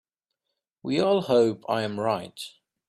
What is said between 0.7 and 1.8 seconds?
We all hope